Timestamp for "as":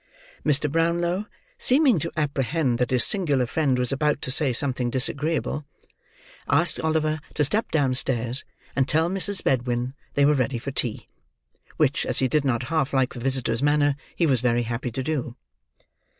12.07-12.17